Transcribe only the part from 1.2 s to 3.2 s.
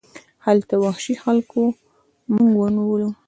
خلکو موږ ونیولو.